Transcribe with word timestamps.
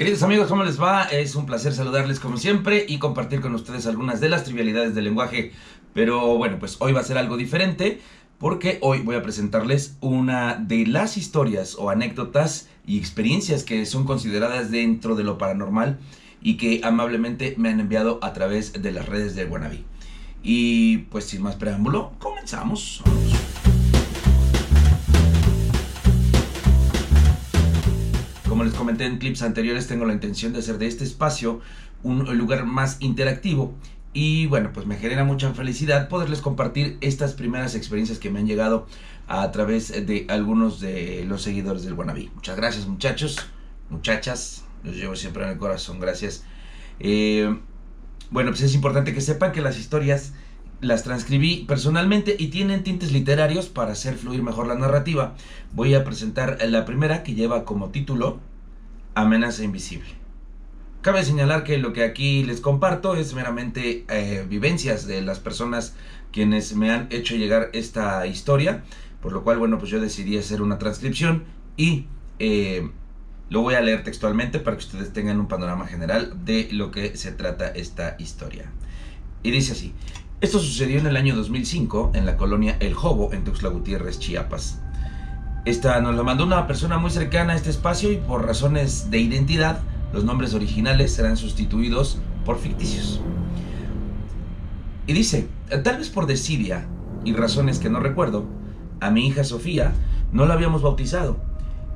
Queridos 0.00 0.22
amigos, 0.22 0.48
¿cómo 0.48 0.64
les 0.64 0.80
va? 0.80 1.02
Es 1.02 1.34
un 1.34 1.44
placer 1.44 1.74
saludarles 1.74 2.20
como 2.20 2.38
siempre 2.38 2.86
y 2.88 2.98
compartir 2.98 3.42
con 3.42 3.54
ustedes 3.54 3.86
algunas 3.86 4.18
de 4.18 4.30
las 4.30 4.44
trivialidades 4.44 4.94
del 4.94 5.04
lenguaje. 5.04 5.52
Pero 5.92 6.38
bueno, 6.38 6.58
pues 6.58 6.78
hoy 6.78 6.94
va 6.94 7.00
a 7.00 7.04
ser 7.04 7.18
algo 7.18 7.36
diferente 7.36 8.00
porque 8.38 8.78
hoy 8.80 9.00
voy 9.02 9.16
a 9.16 9.22
presentarles 9.22 9.98
una 10.00 10.54
de 10.54 10.86
las 10.86 11.18
historias 11.18 11.74
o 11.74 11.90
anécdotas 11.90 12.70
y 12.86 12.96
experiencias 12.96 13.62
que 13.62 13.84
son 13.84 14.04
consideradas 14.06 14.70
dentro 14.70 15.16
de 15.16 15.24
lo 15.24 15.36
paranormal 15.36 15.98
y 16.40 16.56
que 16.56 16.80
amablemente 16.82 17.54
me 17.58 17.68
han 17.68 17.78
enviado 17.78 18.20
a 18.22 18.32
través 18.32 18.72
de 18.72 18.92
las 18.92 19.06
redes 19.06 19.34
de 19.34 19.44
Guanabí. 19.44 19.84
Y 20.42 20.96
pues 21.10 21.26
sin 21.26 21.42
más 21.42 21.56
preámbulo, 21.56 22.12
comenzamos. 22.18 23.02
Como 28.50 28.64
les 28.64 28.74
comenté 28.74 29.06
en 29.06 29.18
clips 29.18 29.42
anteriores, 29.42 29.86
tengo 29.86 30.04
la 30.06 30.12
intención 30.12 30.52
de 30.52 30.58
hacer 30.58 30.76
de 30.76 30.88
este 30.88 31.04
espacio 31.04 31.60
un 32.02 32.36
lugar 32.36 32.66
más 32.66 32.96
interactivo. 32.98 33.72
Y 34.12 34.46
bueno, 34.46 34.72
pues 34.74 34.86
me 34.86 34.96
genera 34.96 35.22
mucha 35.22 35.54
felicidad 35.54 36.08
poderles 36.08 36.40
compartir 36.40 36.98
estas 37.00 37.34
primeras 37.34 37.76
experiencias 37.76 38.18
que 38.18 38.28
me 38.28 38.40
han 38.40 38.48
llegado 38.48 38.88
a 39.28 39.48
través 39.52 40.04
de 40.04 40.26
algunos 40.28 40.80
de 40.80 41.24
los 41.28 41.42
seguidores 41.42 41.84
del 41.84 41.92
Wannabe. 41.92 42.28
Muchas 42.34 42.56
gracias 42.56 42.88
muchachos, 42.88 43.36
muchachas, 43.88 44.64
los 44.82 44.96
llevo 44.96 45.14
siempre 45.14 45.44
en 45.44 45.50
el 45.50 45.56
corazón, 45.56 46.00
gracias. 46.00 46.42
Eh, 46.98 47.56
bueno, 48.32 48.50
pues 48.50 48.62
es 48.62 48.74
importante 48.74 49.14
que 49.14 49.20
sepan 49.20 49.52
que 49.52 49.60
las 49.60 49.78
historias 49.78 50.32
las 50.80 51.02
transcribí 51.02 51.64
personalmente 51.68 52.36
y 52.38 52.48
tienen 52.48 52.82
tintes 52.82 53.12
literarios 53.12 53.68
para 53.68 53.92
hacer 53.92 54.16
fluir 54.16 54.42
mejor 54.42 54.66
la 54.66 54.74
narrativa. 54.74 55.34
Voy 55.72 55.94
a 55.94 56.04
presentar 56.04 56.58
la 56.66 56.84
primera 56.84 57.22
que 57.22 57.34
lleva 57.34 57.64
como 57.64 57.90
título 57.90 58.40
Amenaza 59.14 59.62
Invisible. 59.62 60.08
Cabe 61.02 61.24
señalar 61.24 61.64
que 61.64 61.78
lo 61.78 61.92
que 61.92 62.04
aquí 62.04 62.44
les 62.44 62.60
comparto 62.60 63.14
es 63.14 63.34
meramente 63.34 64.04
eh, 64.08 64.44
vivencias 64.48 65.06
de 65.06 65.22
las 65.22 65.38
personas 65.38 65.94
quienes 66.32 66.74
me 66.76 66.90
han 66.90 67.08
hecho 67.10 67.36
llegar 67.36 67.70
esta 67.72 68.26
historia, 68.26 68.84
por 69.22 69.32
lo 69.32 69.42
cual, 69.42 69.58
bueno, 69.58 69.78
pues 69.78 69.90
yo 69.90 70.00
decidí 70.00 70.36
hacer 70.36 70.62
una 70.62 70.78
transcripción 70.78 71.44
y 71.76 72.06
eh, 72.38 72.90
lo 73.48 73.62
voy 73.62 73.74
a 73.74 73.80
leer 73.80 74.04
textualmente 74.04 74.60
para 74.60 74.76
que 74.76 74.84
ustedes 74.84 75.12
tengan 75.12 75.40
un 75.40 75.48
panorama 75.48 75.86
general 75.86 76.44
de 76.44 76.68
lo 76.72 76.90
que 76.90 77.16
se 77.16 77.32
trata 77.32 77.68
esta 77.68 78.16
historia. 78.18 78.70
Y 79.42 79.50
dice 79.50 79.72
así, 79.72 79.94
esto 80.40 80.58
sucedió 80.58 80.98
en 80.98 81.06
el 81.06 81.18
año 81.18 81.36
2005 81.36 82.12
en 82.14 82.24
la 82.24 82.38
colonia 82.38 82.78
El 82.80 82.94
Jobo, 82.94 83.34
en 83.34 83.44
Tuxtla 83.44 83.68
Gutiérrez, 83.68 84.18
Chiapas. 84.18 84.80
Esta 85.66 86.00
nos 86.00 86.14
la 86.14 86.22
mandó 86.22 86.44
una 86.44 86.66
persona 86.66 86.96
muy 86.96 87.10
cercana 87.10 87.52
a 87.52 87.56
este 87.56 87.68
espacio 87.68 88.10
y 88.10 88.16
por 88.16 88.46
razones 88.46 89.10
de 89.10 89.18
identidad, 89.18 89.80
los 90.14 90.24
nombres 90.24 90.54
originales 90.54 91.12
serán 91.12 91.36
sustituidos 91.36 92.18
por 92.46 92.58
ficticios. 92.58 93.20
Y 95.06 95.12
dice, 95.12 95.46
tal 95.84 95.98
vez 95.98 96.08
por 96.08 96.26
desidia 96.26 96.86
y 97.22 97.34
razones 97.34 97.78
que 97.78 97.90
no 97.90 98.00
recuerdo, 98.00 98.46
a 99.00 99.10
mi 99.10 99.26
hija 99.26 99.44
Sofía 99.44 99.92
no 100.32 100.46
la 100.46 100.54
habíamos 100.54 100.80
bautizado. 100.80 101.36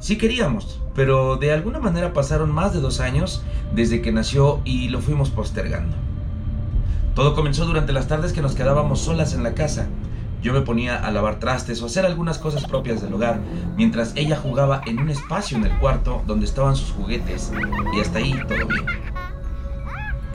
Sí 0.00 0.18
queríamos, 0.18 0.82
pero 0.94 1.36
de 1.36 1.50
alguna 1.50 1.78
manera 1.78 2.12
pasaron 2.12 2.52
más 2.52 2.74
de 2.74 2.80
dos 2.80 3.00
años 3.00 3.42
desde 3.74 4.02
que 4.02 4.12
nació 4.12 4.60
y 4.66 4.90
lo 4.90 5.00
fuimos 5.00 5.30
postergando. 5.30 5.96
Todo 7.14 7.36
comenzó 7.36 7.64
durante 7.64 7.92
las 7.92 8.08
tardes 8.08 8.32
que 8.32 8.42
nos 8.42 8.56
quedábamos 8.56 9.00
solas 9.00 9.34
en 9.34 9.44
la 9.44 9.54
casa. 9.54 9.86
Yo 10.42 10.52
me 10.52 10.62
ponía 10.62 10.96
a 10.96 11.12
lavar 11.12 11.38
trastes 11.38 11.80
o 11.80 11.86
hacer 11.86 12.04
algunas 12.04 12.38
cosas 12.38 12.64
propias 12.64 13.00
del 13.00 13.14
hogar, 13.14 13.38
mientras 13.76 14.12
ella 14.16 14.36
jugaba 14.36 14.82
en 14.84 14.98
un 14.98 15.10
espacio 15.10 15.56
en 15.56 15.64
el 15.64 15.78
cuarto 15.78 16.22
donde 16.26 16.44
estaban 16.44 16.74
sus 16.74 16.90
juguetes, 16.90 17.52
y 17.94 18.00
hasta 18.00 18.18
ahí 18.18 18.32
todo 18.48 18.66
bien. 18.66 18.84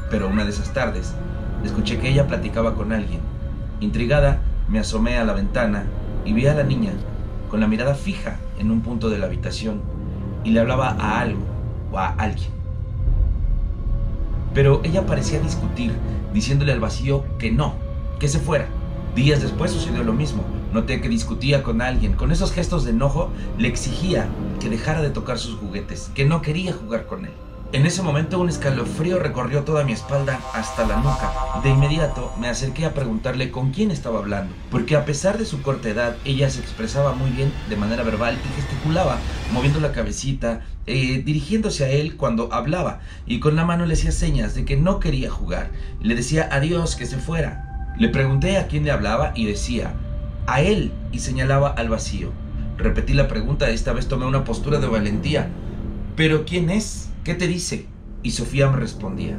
Pero 0.09 0.29
una 0.29 0.45
de 0.45 0.51
esas 0.51 0.73
tardes, 0.73 1.13
escuché 1.65 1.99
que 1.99 2.09
ella 2.09 2.27
platicaba 2.27 2.73
con 2.75 2.93
alguien. 2.93 3.19
Intrigada, 3.81 4.39
me 4.69 4.79
asomé 4.79 5.17
a 5.17 5.25
la 5.25 5.33
ventana 5.33 5.83
y 6.23 6.31
vi 6.31 6.47
a 6.47 6.55
la 6.55 6.63
niña, 6.63 6.93
con 7.49 7.59
la 7.59 7.67
mirada 7.67 7.93
fija 7.93 8.37
en 8.57 8.71
un 8.71 8.81
punto 8.81 9.09
de 9.09 9.19
la 9.19 9.25
habitación, 9.25 9.81
y 10.45 10.51
le 10.51 10.61
hablaba 10.61 10.95
a 10.97 11.19
algo 11.19 11.41
o 11.91 11.99
a 11.99 12.07
alguien. 12.11 12.58
Pero 14.59 14.81
ella 14.83 15.05
parecía 15.05 15.39
discutir 15.39 15.93
diciéndole 16.33 16.73
al 16.73 16.81
vacío 16.81 17.23
que 17.37 17.49
no, 17.49 17.75
que 18.19 18.27
se 18.27 18.39
fuera. 18.39 18.67
Días 19.15 19.41
después 19.41 19.71
sucedió 19.71 20.03
lo 20.03 20.11
mismo. 20.11 20.43
Noté 20.73 20.99
que 20.99 21.07
discutía 21.07 21.63
con 21.63 21.81
alguien. 21.81 22.11
Con 22.11 22.33
esos 22.33 22.51
gestos 22.51 22.83
de 22.83 22.91
enojo 22.91 23.29
le 23.57 23.69
exigía 23.69 24.27
que 24.59 24.69
dejara 24.69 25.01
de 25.01 25.11
tocar 25.11 25.39
sus 25.39 25.55
juguetes, 25.55 26.11
que 26.13 26.25
no 26.25 26.41
quería 26.41 26.73
jugar 26.73 27.05
con 27.05 27.23
él. 27.23 27.31
En 27.71 27.85
ese 27.85 28.01
momento 28.01 28.39
un 28.39 28.49
escalofrío 28.49 29.19
recorrió 29.19 29.63
toda 29.63 29.83
mi 29.83 29.91
espalda 29.91 30.39
hasta 30.55 30.87
la 30.87 30.97
nuca. 30.97 31.31
De 31.63 31.69
inmediato 31.69 32.33
me 32.39 32.49
acerqué 32.49 32.83
a 32.85 32.95
preguntarle 32.95 33.51
con 33.51 33.69
quién 33.69 33.91
estaba 33.91 34.17
hablando, 34.17 34.55
porque 34.71 34.95
a 34.95 35.05
pesar 35.05 35.37
de 35.37 35.45
su 35.45 35.61
corta 35.61 35.87
edad, 35.87 36.15
ella 36.25 36.49
se 36.49 36.61
expresaba 36.61 37.13
muy 37.13 37.29
bien 37.29 37.53
de 37.69 37.75
manera 37.75 38.01
verbal 38.01 38.39
y 38.43 38.59
gesticulaba, 38.59 39.19
moviendo 39.53 39.79
la 39.79 39.91
cabecita, 39.91 40.61
eh, 40.87 41.21
dirigiéndose 41.23 41.85
a 41.85 41.89
él 41.89 42.17
cuando 42.17 42.51
hablaba, 42.51 43.01
y 43.27 43.39
con 43.39 43.55
la 43.55 43.65
mano 43.65 43.85
le 43.85 43.93
hacía 43.93 44.11
señas 44.11 44.55
de 44.55 44.65
que 44.65 44.75
no 44.75 44.99
quería 44.99 45.29
jugar. 45.29 45.69
Le 46.01 46.15
decía 46.15 46.49
adiós, 46.51 46.95
que 46.95 47.05
se 47.05 47.17
fuera. 47.17 47.93
Le 47.99 48.09
pregunté 48.09 48.57
a 48.57 48.65
quién 48.65 48.83
le 48.83 48.91
hablaba 48.91 49.31
y 49.35 49.45
decía, 49.45 49.93
a 50.47 50.61
él, 50.61 50.91
y 51.11 51.19
señalaba 51.19 51.69
al 51.69 51.89
vacío. 51.89 52.31
Repetí 52.79 53.13
la 53.13 53.27
pregunta, 53.27 53.69
esta 53.69 53.93
vez 53.93 54.07
tomé 54.07 54.25
una 54.25 54.43
postura 54.43 54.79
de 54.79 54.87
valentía. 54.87 55.49
¿Pero 56.15 56.45
quién 56.45 56.71
es? 56.71 57.08
¿Qué 57.23 57.35
te 57.35 57.47
dice? 57.47 57.85
Y 58.23 58.31
Sofía 58.31 58.69
me 58.69 58.77
respondía, 58.77 59.37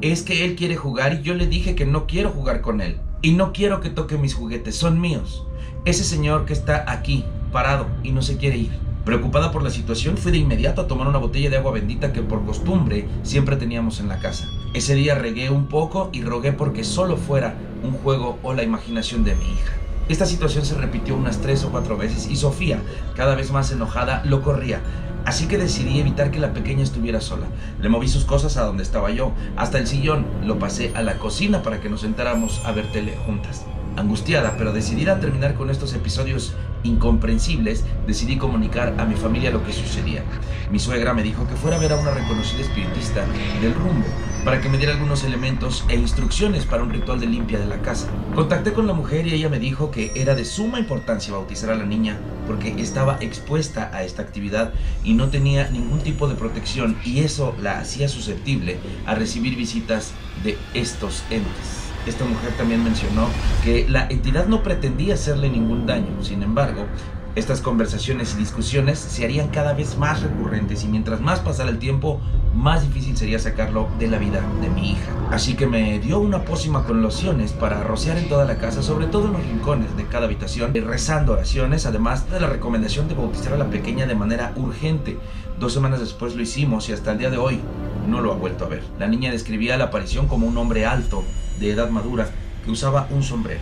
es 0.00 0.22
que 0.22 0.44
él 0.44 0.56
quiere 0.56 0.76
jugar 0.76 1.12
y 1.12 1.22
yo 1.22 1.34
le 1.34 1.46
dije 1.46 1.74
que 1.74 1.84
no 1.84 2.06
quiero 2.06 2.30
jugar 2.30 2.62
con 2.62 2.80
él. 2.80 3.00
Y 3.20 3.32
no 3.32 3.52
quiero 3.52 3.80
que 3.80 3.90
toque 3.90 4.16
mis 4.16 4.34
juguetes, 4.34 4.76
son 4.76 5.00
míos. 5.00 5.44
Ese 5.84 6.04
señor 6.04 6.46
que 6.46 6.54
está 6.54 6.90
aquí, 6.90 7.24
parado, 7.52 7.86
y 8.02 8.12
no 8.12 8.22
se 8.22 8.38
quiere 8.38 8.56
ir. 8.56 8.70
Preocupada 9.04 9.52
por 9.52 9.62
la 9.62 9.70
situación, 9.70 10.16
fui 10.16 10.32
de 10.32 10.38
inmediato 10.38 10.80
a 10.80 10.86
tomar 10.86 11.08
una 11.08 11.18
botella 11.18 11.50
de 11.50 11.56
agua 11.56 11.72
bendita 11.72 12.12
que 12.12 12.22
por 12.22 12.44
costumbre 12.46 13.06
siempre 13.22 13.56
teníamos 13.56 14.00
en 14.00 14.08
la 14.08 14.18
casa. 14.18 14.48
Ese 14.72 14.94
día 14.94 15.14
regué 15.14 15.50
un 15.50 15.66
poco 15.66 16.08
y 16.12 16.22
rogué 16.22 16.52
porque 16.52 16.84
solo 16.84 17.16
fuera 17.16 17.54
un 17.82 17.92
juego 17.92 18.38
o 18.42 18.54
la 18.54 18.62
imaginación 18.62 19.24
de 19.24 19.34
mi 19.34 19.44
hija. 19.44 19.72
Esta 20.08 20.24
situación 20.24 20.64
se 20.64 20.74
repitió 20.74 21.16
unas 21.16 21.40
tres 21.40 21.64
o 21.64 21.70
cuatro 21.70 21.98
veces 21.98 22.28
y 22.30 22.36
Sofía, 22.36 22.80
cada 23.14 23.34
vez 23.34 23.50
más 23.50 23.72
enojada, 23.72 24.22
lo 24.24 24.42
corría. 24.42 24.80
Así 25.28 25.46
que 25.46 25.58
decidí 25.58 26.00
evitar 26.00 26.30
que 26.30 26.38
la 26.38 26.54
pequeña 26.54 26.82
estuviera 26.82 27.20
sola. 27.20 27.48
Le 27.82 27.90
moví 27.90 28.08
sus 28.08 28.24
cosas 28.24 28.56
a 28.56 28.64
donde 28.64 28.82
estaba 28.82 29.10
yo, 29.10 29.32
hasta 29.56 29.76
el 29.76 29.86
sillón, 29.86 30.24
lo 30.42 30.58
pasé 30.58 30.90
a 30.94 31.02
la 31.02 31.18
cocina 31.18 31.62
para 31.62 31.82
que 31.82 31.90
nos 31.90 32.00
sentáramos 32.00 32.64
a 32.64 32.72
ver 32.72 32.90
tele 32.92 33.14
juntas. 33.26 33.66
Angustiada, 33.98 34.54
pero 34.56 34.72
decidida 34.72 35.14
a 35.14 35.20
terminar 35.20 35.54
con 35.54 35.70
estos 35.70 35.92
episodios 35.92 36.54
incomprensibles, 36.84 37.84
decidí 38.06 38.36
comunicar 38.36 38.94
a 38.96 39.04
mi 39.04 39.16
familia 39.16 39.50
lo 39.50 39.64
que 39.64 39.72
sucedía. 39.72 40.22
Mi 40.70 40.78
suegra 40.78 41.14
me 41.14 41.24
dijo 41.24 41.48
que 41.48 41.56
fuera 41.56 41.78
a 41.78 41.80
ver 41.80 41.92
a 41.92 41.96
una 41.96 42.12
reconocida 42.12 42.60
espiritista 42.60 43.24
del 43.60 43.74
rumbo 43.74 44.06
para 44.44 44.60
que 44.60 44.68
me 44.68 44.78
diera 44.78 44.92
algunos 44.92 45.24
elementos 45.24 45.84
e 45.88 45.96
instrucciones 45.96 46.64
para 46.64 46.84
un 46.84 46.90
ritual 46.90 47.18
de 47.18 47.26
limpia 47.26 47.58
de 47.58 47.66
la 47.66 47.82
casa. 47.82 48.06
Contacté 48.36 48.72
con 48.72 48.86
la 48.86 48.92
mujer 48.92 49.26
y 49.26 49.34
ella 49.34 49.48
me 49.48 49.58
dijo 49.58 49.90
que 49.90 50.12
era 50.14 50.36
de 50.36 50.44
suma 50.44 50.78
importancia 50.78 51.32
bautizar 51.32 51.70
a 51.70 51.76
la 51.76 51.84
niña 51.84 52.20
porque 52.46 52.80
estaba 52.80 53.18
expuesta 53.20 53.90
a 53.92 54.04
esta 54.04 54.22
actividad 54.22 54.72
y 55.02 55.14
no 55.14 55.28
tenía 55.28 55.68
ningún 55.70 55.98
tipo 56.02 56.28
de 56.28 56.36
protección 56.36 56.96
y 57.04 57.20
eso 57.20 57.52
la 57.60 57.80
hacía 57.80 58.08
susceptible 58.08 58.78
a 59.06 59.16
recibir 59.16 59.56
visitas 59.56 60.12
de 60.44 60.56
estos 60.72 61.24
entes. 61.30 61.87
Esta 62.08 62.24
mujer 62.24 62.52
también 62.56 62.82
mencionó 62.82 63.28
que 63.62 63.86
la 63.86 64.06
entidad 64.08 64.46
no 64.46 64.62
pretendía 64.62 65.12
hacerle 65.12 65.50
ningún 65.50 65.84
daño, 65.84 66.22
sin 66.22 66.42
embargo, 66.42 66.86
estas 67.34 67.60
conversaciones 67.60 68.34
y 68.34 68.38
discusiones 68.38 68.98
se 68.98 69.24
harían 69.24 69.48
cada 69.48 69.74
vez 69.74 69.98
más 69.98 70.22
recurrentes 70.22 70.82
y 70.84 70.88
mientras 70.88 71.20
más 71.20 71.40
pasara 71.40 71.68
el 71.68 71.78
tiempo, 71.78 72.18
más 72.54 72.82
difícil 72.82 73.16
sería 73.16 73.38
sacarlo 73.38 73.88
de 73.98 74.08
la 74.08 74.18
vida 74.18 74.42
de 74.62 74.70
mi 74.70 74.92
hija. 74.92 75.12
Así 75.30 75.54
que 75.54 75.66
me 75.66 75.98
dio 75.98 76.18
una 76.18 76.44
pócima 76.44 76.84
con 76.84 77.02
lociones 77.02 77.52
para 77.52 77.82
rociar 77.84 78.16
en 78.16 78.28
toda 78.28 78.46
la 78.46 78.56
casa, 78.56 78.82
sobre 78.82 79.06
todo 79.06 79.26
en 79.26 79.34
los 79.34 79.46
rincones 79.46 79.94
de 79.96 80.06
cada 80.06 80.24
habitación, 80.24 80.72
rezando 80.74 81.34
oraciones, 81.34 81.84
además 81.84 82.28
de 82.30 82.40
la 82.40 82.48
recomendación 82.48 83.06
de 83.06 83.14
bautizar 83.14 83.52
a 83.52 83.58
la 83.58 83.68
pequeña 83.68 84.06
de 84.06 84.14
manera 84.14 84.52
urgente. 84.56 85.18
Dos 85.60 85.74
semanas 85.74 86.00
después 86.00 86.34
lo 86.34 86.42
hicimos 86.42 86.88
y 86.88 86.92
hasta 86.94 87.12
el 87.12 87.18
día 87.18 87.30
de 87.30 87.36
hoy 87.36 87.60
no 88.08 88.20
lo 88.20 88.32
ha 88.32 88.36
vuelto 88.36 88.64
a 88.64 88.68
ver. 88.68 88.82
La 88.98 89.06
niña 89.06 89.30
describía 89.30 89.76
la 89.76 89.84
aparición 89.84 90.26
como 90.26 90.46
un 90.46 90.56
hombre 90.56 90.86
alto, 90.86 91.22
de 91.60 91.70
edad 91.70 91.90
madura, 91.90 92.28
que 92.64 92.70
usaba 92.70 93.06
un 93.10 93.22
sombrero 93.22 93.60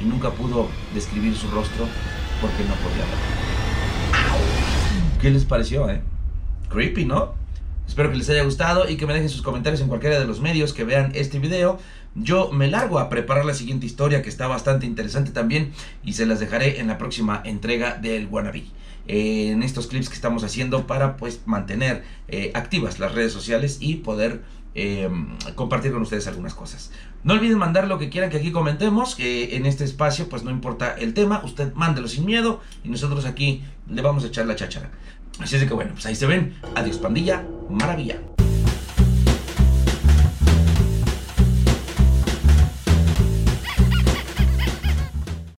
y 0.00 0.04
nunca 0.04 0.30
pudo 0.30 0.68
describir 0.94 1.34
su 1.36 1.48
rostro 1.50 1.86
porque 2.40 2.64
no 2.64 2.74
podía 2.74 3.04
hablar. 3.04 3.18
¿Qué 5.20 5.30
les 5.30 5.44
pareció, 5.44 5.88
eh? 5.88 6.02
Creepy, 6.68 7.04
¿no? 7.04 7.34
Espero 7.86 8.10
que 8.10 8.16
les 8.16 8.28
haya 8.30 8.42
gustado 8.42 8.88
y 8.88 8.96
que 8.96 9.06
me 9.06 9.12
dejen 9.12 9.28
sus 9.28 9.42
comentarios 9.42 9.80
en 9.80 9.88
cualquiera 9.88 10.18
de 10.18 10.24
los 10.26 10.40
medios 10.40 10.72
que 10.72 10.84
vean 10.84 11.12
este 11.14 11.38
video. 11.38 11.78
Yo 12.14 12.50
me 12.52 12.68
largo 12.68 12.98
a 12.98 13.08
preparar 13.08 13.44
la 13.44 13.54
siguiente 13.54 13.86
historia 13.86 14.22
que 14.22 14.28
está 14.28 14.46
bastante 14.46 14.86
interesante 14.86 15.30
también 15.32 15.72
y 16.04 16.14
se 16.14 16.26
las 16.26 16.40
dejaré 16.40 16.80
en 16.80 16.86
la 16.88 16.98
próxima 16.98 17.40
entrega 17.44 17.94
del 17.96 18.26
Wannabe. 18.28 18.64
eh, 19.06 19.50
en 19.50 19.62
estos 19.62 19.86
clips 19.86 20.08
que 20.08 20.14
estamos 20.14 20.44
haciendo 20.44 20.86
para 20.86 21.16
pues 21.16 21.42
mantener 21.46 22.04
eh, 22.28 22.50
activas 22.54 22.98
las 22.98 23.14
redes 23.14 23.32
sociales 23.32 23.78
y 23.80 23.96
poder 23.96 24.42
eh, 24.74 25.08
compartir 25.54 25.92
con 25.92 26.02
ustedes 26.02 26.26
algunas 26.26 26.54
cosas. 26.54 26.90
No 27.22 27.34
olviden 27.34 27.58
mandar 27.58 27.86
lo 27.86 27.98
que 27.98 28.08
quieran 28.08 28.30
que 28.30 28.38
aquí 28.38 28.50
comentemos, 28.50 29.14
que 29.14 29.56
en 29.56 29.66
este 29.66 29.84
espacio 29.84 30.28
pues 30.28 30.42
no 30.42 30.50
importa 30.50 30.94
el 30.98 31.14
tema, 31.14 31.42
usted 31.44 31.72
mándelo 31.74 32.08
sin 32.08 32.24
miedo 32.24 32.60
y 32.82 32.88
nosotros 32.88 33.24
aquí 33.24 33.62
le 33.88 34.02
vamos 34.02 34.24
a 34.24 34.28
echar 34.28 34.46
la 34.46 34.56
cháchara. 34.56 34.90
Así 35.40 35.56
es 35.56 35.64
que 35.64 35.74
bueno, 35.74 35.92
pues 35.92 36.06
ahí 36.06 36.14
se 36.14 36.26
ven. 36.26 36.54
Adiós 36.74 36.98
pandilla, 36.98 37.44
maravilla. 37.68 38.33